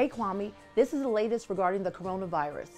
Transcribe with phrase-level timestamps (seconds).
[0.00, 2.70] Hey Kwame, this is the latest regarding the coronavirus.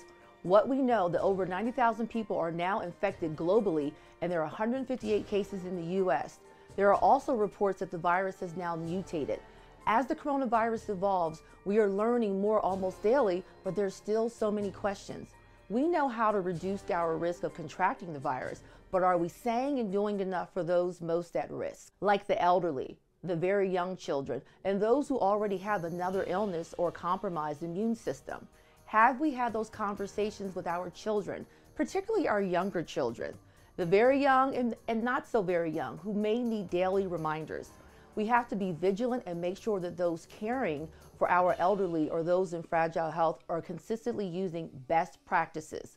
[0.42, 5.24] What we know that over 90,000 people are now infected globally and there are 158
[5.28, 6.40] cases in the US.
[6.74, 9.38] There are also reports that the virus has now mutated.
[9.86, 14.72] As the coronavirus evolves, we are learning more almost daily, but there's still so many
[14.72, 15.28] questions.
[15.68, 19.78] We know how to reduce our risk of contracting the virus, but are we saying
[19.78, 24.42] and doing enough for those most at risk, like the elderly, the very young children,
[24.64, 28.46] and those who already have another illness or compromised immune system?
[28.86, 33.34] Have we had those conversations with our children, particularly our younger children,
[33.76, 37.70] the very young and, and not so very young, who may need daily reminders?
[38.14, 42.22] We have to be vigilant and make sure that those caring for our elderly or
[42.22, 45.96] those in fragile health are consistently using best practices.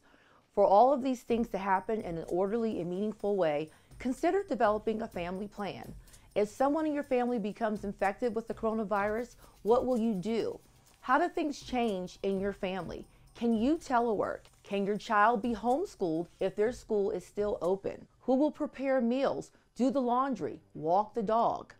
[0.53, 5.01] For all of these things to happen in an orderly and meaningful way, consider developing
[5.01, 5.93] a family plan.
[6.35, 10.59] If someone in your family becomes infected with the coronavirus, what will you do?
[10.99, 13.05] How do things change in your family?
[13.35, 14.41] Can you telework?
[14.61, 18.05] Can your child be homeschooled if their school is still open?
[18.21, 21.73] Who will prepare meals, do the laundry, walk the dog?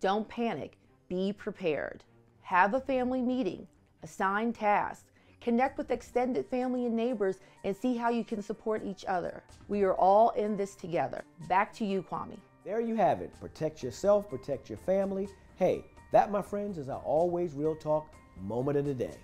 [0.00, 0.78] Don't panic.
[1.08, 2.04] Be prepared.
[2.40, 3.66] Have a family meeting.
[4.02, 5.10] Assign tasks.
[5.42, 9.42] Connect with extended family and neighbors and see how you can support each other.
[9.68, 11.22] We are all in this together.
[11.48, 12.38] Back to you, Kwame.
[12.64, 13.30] There you have it.
[13.40, 15.28] Protect yourself, protect your family.
[15.56, 19.16] Hey, that, my friends, is our always real talk moment of the day.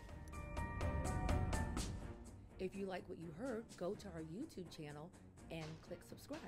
[2.58, 5.08] If you like what you heard, go to our YouTube channel
[5.50, 6.40] and click subscribe.